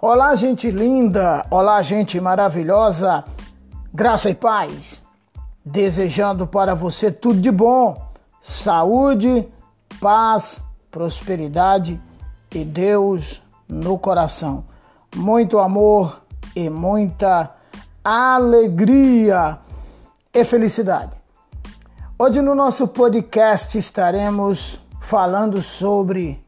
[0.00, 3.24] Olá, gente linda, olá, gente maravilhosa,
[3.92, 5.02] graça e paz.
[5.64, 8.00] Desejando para você tudo de bom,
[8.40, 9.48] saúde,
[10.00, 12.00] paz, prosperidade
[12.54, 14.64] e Deus no coração.
[15.16, 16.22] Muito amor
[16.54, 17.50] e muita
[18.04, 19.58] alegria
[20.32, 21.10] e felicidade.
[22.16, 26.40] Hoje no nosso podcast estaremos falando sobre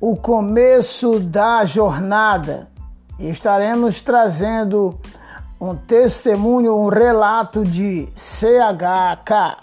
[0.00, 2.72] o começo da jornada
[3.18, 4.98] e estaremos trazendo
[5.60, 9.58] um testemunho, um relato de CHK.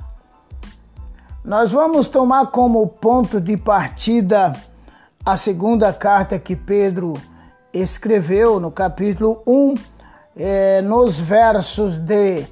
[1.44, 4.54] Nós vamos tomar como ponto de partida
[5.26, 7.14] a segunda carta que Pedro
[7.74, 9.74] escreveu no capítulo 1,
[10.36, 12.46] é, nos versos de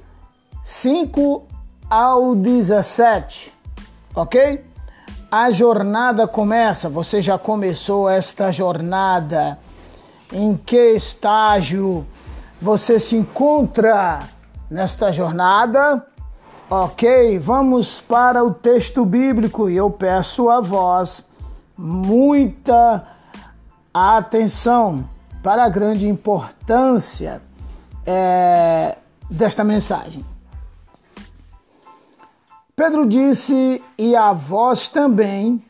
[0.62, 1.46] 5
[1.88, 3.52] ao 17,
[4.14, 4.64] ok?
[5.30, 9.58] A jornada começa, você já começou esta jornada
[10.32, 12.06] em que estágio
[12.60, 14.20] você se encontra
[14.70, 16.06] nesta jornada.
[16.68, 21.28] Ok, vamos para o texto bíblico e eu peço a vós
[21.76, 23.08] muita
[23.92, 25.08] atenção
[25.42, 27.42] para a grande importância
[28.06, 28.96] é,
[29.28, 30.24] desta mensagem.
[32.76, 35.62] Pedro disse: E a vós também,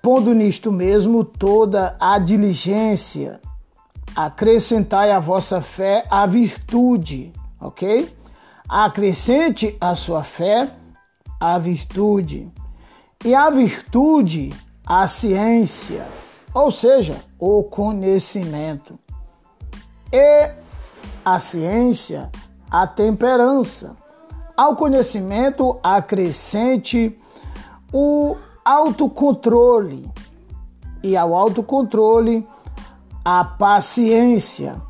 [0.00, 3.40] pondo nisto mesmo toda a diligência,
[4.18, 8.12] acrescentai à vossa fé a virtude, ok?
[8.68, 10.68] Acrescente a sua fé
[11.38, 12.52] a virtude,
[13.24, 14.52] e a virtude
[14.84, 16.04] a ciência,
[16.52, 18.98] ou seja, o conhecimento,
[20.12, 20.50] e
[21.24, 22.28] a ciência
[22.68, 23.94] a temperança.
[24.56, 27.16] Ao conhecimento acrescente
[27.92, 30.10] o autocontrole,
[31.04, 32.44] e ao autocontrole
[33.30, 34.80] a paciência,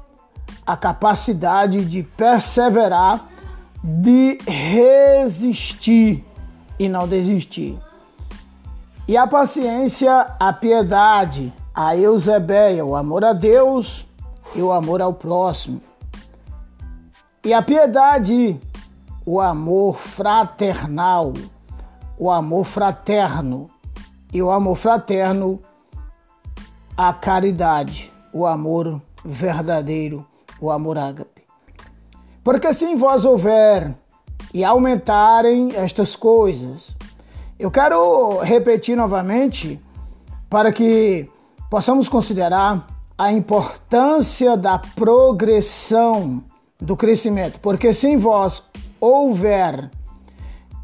[0.64, 3.26] a capacidade de perseverar,
[3.82, 6.24] de resistir
[6.78, 7.76] e não desistir.
[9.08, 14.06] E a paciência, a piedade, a eusebeia, o amor a Deus
[14.54, 15.80] e o amor ao próximo.
[17.44, 18.56] E a piedade,
[19.26, 21.32] o amor fraternal,
[22.16, 23.68] o amor fraterno.
[24.32, 25.60] E o amor fraterno,
[26.96, 30.26] a caridade o amor verdadeiro,
[30.60, 31.42] o amor ágape.
[32.42, 33.94] Porque se em vós houver
[34.52, 36.96] e aumentarem estas coisas,
[37.58, 39.80] eu quero repetir novamente
[40.48, 41.28] para que
[41.70, 46.42] possamos considerar a importância da progressão
[46.80, 48.62] do crescimento, porque se em vós
[49.00, 49.90] houver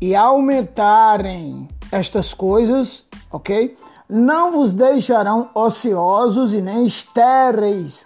[0.00, 3.76] e aumentarem estas coisas, ok?
[4.08, 8.04] Não vos deixarão ociosos e nem estéreis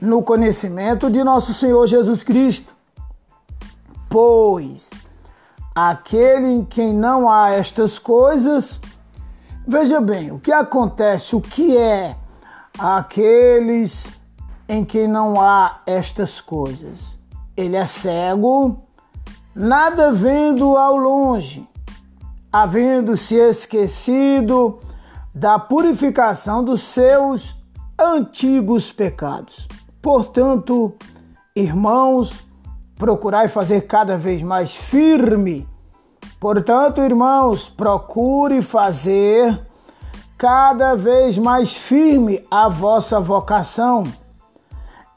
[0.00, 2.74] no conhecimento de nosso Senhor Jesus Cristo.
[4.08, 4.90] Pois
[5.74, 8.80] aquele em quem não há estas coisas,
[9.66, 12.16] veja bem, o que acontece, o que é
[12.78, 14.12] aqueles
[14.68, 17.18] em quem não há estas coisas?
[17.56, 18.82] Ele é cego,
[19.54, 21.66] nada vendo ao longe,
[22.52, 24.80] havendo se esquecido
[25.40, 27.56] da purificação dos seus
[27.98, 29.66] antigos pecados.
[30.02, 30.94] Portanto,
[31.56, 32.44] irmãos,
[32.98, 35.66] procurai fazer cada vez mais firme.
[36.38, 39.58] Portanto, irmãos, procure fazer
[40.36, 44.04] cada vez mais firme a vossa vocação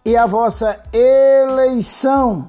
[0.05, 2.47] e a vossa eleição,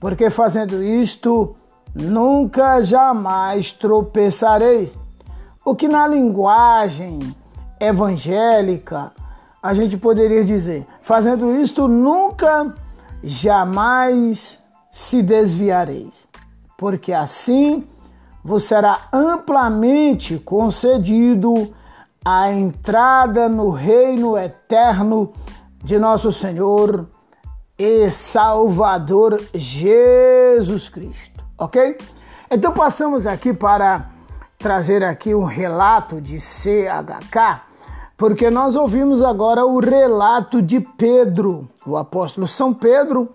[0.00, 1.54] porque fazendo isto,
[1.94, 5.00] nunca jamais tropeçareis.
[5.64, 7.20] O que na linguagem
[7.78, 9.12] evangélica
[9.62, 12.74] a gente poderia dizer, fazendo isto nunca,
[13.22, 14.58] jamais
[14.90, 16.26] se desviareis,
[16.76, 17.86] porque assim
[18.42, 21.72] vos será amplamente concedido
[22.24, 25.32] a entrada no reino eterno
[25.82, 27.08] de nosso Senhor
[27.78, 31.96] e Salvador Jesus Cristo, ok?
[32.50, 34.10] Então passamos aqui para
[34.62, 37.62] trazer aqui um relato de CHK,
[38.16, 43.28] porque nós ouvimos agora o relato de Pedro, o apóstolo São Pedro,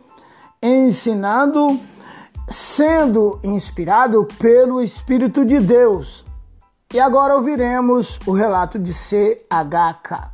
[0.64, 1.80] ensinando,
[2.48, 6.26] sendo inspirado pelo Espírito de Deus.
[6.94, 10.32] E agora ouviremos o relato de CHK.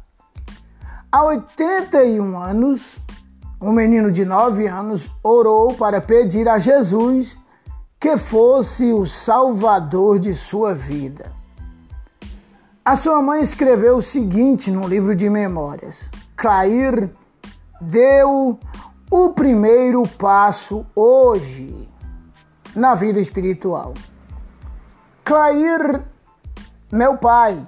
[1.12, 3.00] Há 81 anos,
[3.60, 7.36] um menino de 9 anos orou para pedir a Jesus
[8.04, 11.32] que fosse o salvador de sua vida.
[12.84, 17.10] A sua mãe escreveu o seguinte no livro de memórias: Clair
[17.80, 18.60] deu
[19.10, 21.88] o primeiro passo hoje
[22.76, 23.94] na vida espiritual.
[25.24, 26.04] Clair,
[26.92, 27.66] meu pai,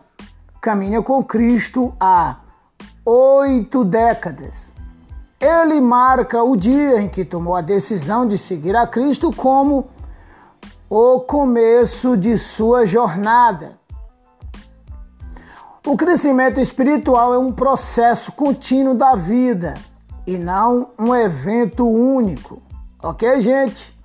[0.60, 2.40] caminha com Cristo há
[3.06, 4.70] oito décadas.
[5.40, 9.95] Ele marca o dia em que tomou a decisão de seguir a Cristo como
[10.90, 13.80] o começo de sua jornada.
[15.86, 19.74] O crescimento espiritual é um processo contínuo da vida
[20.26, 22.62] e não um evento único.
[23.02, 23.96] Ok, gente?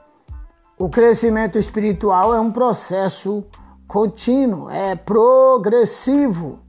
[0.79, 3.45] O crescimento espiritual é um processo
[3.87, 6.61] contínuo, é progressivo.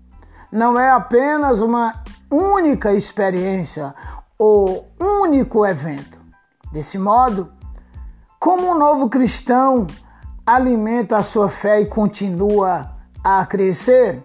[0.52, 3.94] Não é apenas uma única experiência
[4.38, 6.20] ou único evento.
[6.72, 7.52] Desse modo,
[8.42, 9.86] como um novo cristão
[10.44, 12.90] alimenta a sua fé e continua
[13.24, 14.24] a crescer,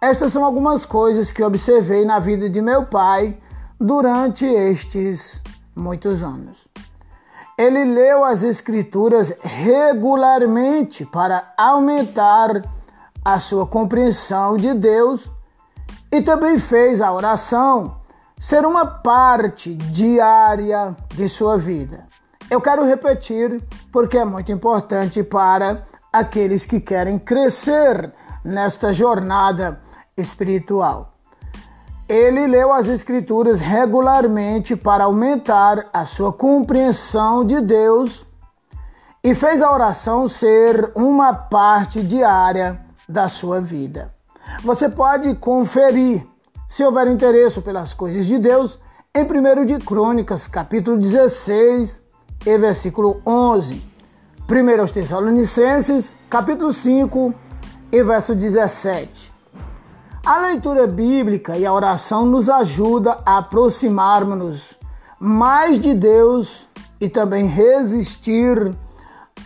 [0.00, 3.38] estas são algumas coisas que observei na vida de meu pai
[3.78, 5.40] durante estes
[5.72, 6.66] muitos anos.
[7.56, 12.60] Ele leu as Escrituras regularmente para aumentar
[13.24, 15.30] a sua compreensão de Deus
[16.10, 18.00] e também fez a oração
[18.36, 22.04] ser uma parte diária de sua vida.
[22.50, 28.12] Eu quero repetir porque é muito importante para aqueles que querem crescer
[28.44, 29.80] nesta jornada
[30.16, 31.14] espiritual.
[32.06, 38.26] Ele leu as Escrituras regularmente para aumentar a sua compreensão de Deus
[39.22, 44.12] e fez a oração ser uma parte diária da sua vida.
[44.62, 46.26] Você pode conferir,
[46.68, 48.78] se houver interesse pelas coisas de Deus,
[49.14, 52.03] em 1 de Crônicas, capítulo 16
[52.46, 53.82] e versículo 11.
[54.48, 57.34] 1 aos Tessalonicenses, capítulo 5
[57.90, 59.32] e verso 17.
[60.24, 64.76] A leitura bíblica e a oração nos ajuda a aproximarmos
[65.18, 66.68] mais de Deus
[67.00, 68.74] e também resistir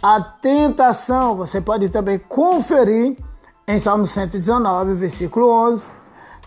[0.02, 1.36] à tentação.
[1.36, 3.16] Você pode também conferir
[3.66, 5.88] em Salmo 119, versículo 11,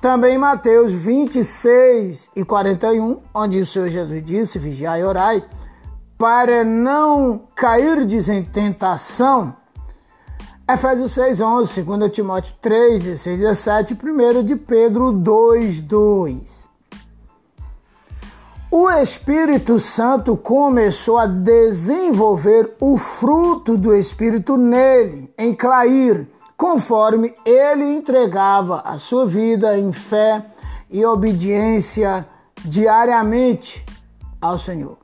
[0.01, 5.45] também em Mateus 26 e 41, onde o Senhor Jesus disse: Vigiai e orai,
[6.21, 9.55] para não cairdes em tentação.
[10.69, 16.69] Efésios 6, 11, 2 Timóteo 3, 16, 17, 1 de Pedro 2, 2.
[18.69, 27.95] O Espírito Santo começou a desenvolver o fruto do Espírito nele, em Clair, conforme ele
[27.95, 30.45] entregava a sua vida em fé
[30.87, 32.27] e obediência
[32.63, 33.83] diariamente
[34.39, 35.00] ao Senhor.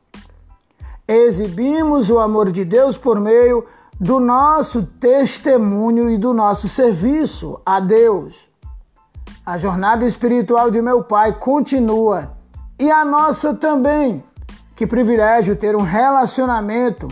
[1.07, 3.65] Exibimos o amor de Deus por meio
[3.98, 8.48] do nosso testemunho e do nosso serviço a Deus.
[9.45, 12.36] A jornada espiritual de meu pai continua
[12.77, 14.21] e a nossa também.
[14.75, 17.07] Que privilégio ter um relacionamento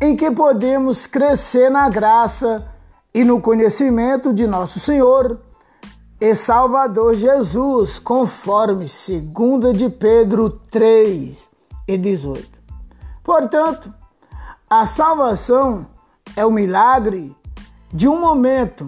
[0.00, 2.66] em que podemos crescer na graça
[3.12, 5.38] e no conhecimento de nosso Senhor
[6.20, 11.48] e Salvador Jesus, conforme 2 de Pedro 3
[11.86, 12.57] e 18.
[13.28, 13.92] Portanto,
[14.70, 15.86] a salvação
[16.34, 17.36] é o milagre
[17.92, 18.86] de um momento,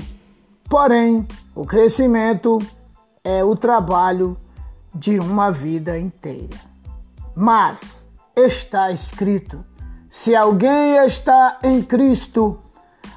[0.67, 2.59] porém, o crescimento
[3.23, 4.39] é o trabalho
[4.95, 6.57] de uma vida inteira.
[7.37, 9.63] Mas está escrito:
[10.09, 12.59] se alguém está em Cristo,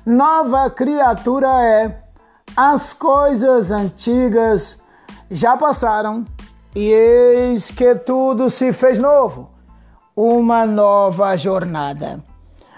[0.06, 2.04] nova criatura é.
[2.54, 4.78] As coisas antigas
[5.32, 6.26] já passaram
[6.76, 9.53] e eis que tudo se fez novo.
[10.16, 12.24] Uma nova jornada.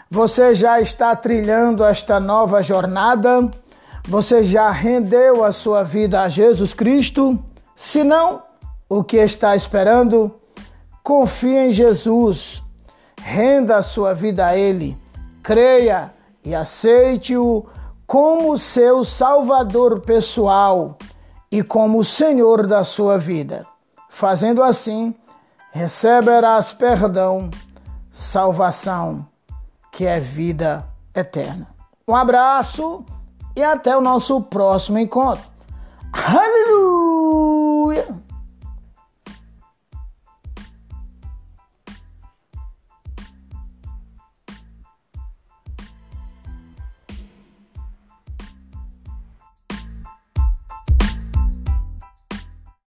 [0.10, 3.52] Você já está trilhando esta nova jornada?
[4.08, 7.38] Você já rendeu a sua vida a Jesus Cristo?
[7.76, 8.42] Se não,
[8.88, 10.34] o que está esperando?
[11.04, 12.64] Confie em Jesus,
[13.22, 14.98] renda a sua vida a Ele,
[15.44, 16.14] creia
[16.44, 17.66] e aceite-o
[18.08, 20.98] como seu Salvador pessoal
[21.52, 23.66] e como Senhor da sua vida.
[24.10, 25.14] Fazendo assim,
[25.76, 27.50] receberás perdão,
[28.10, 29.28] salvação
[29.92, 31.68] que é vida eterna.
[32.08, 33.06] Um abraço
[33.54, 35.44] e até o nosso próximo encontro.
[36.14, 36.75] Aleluia!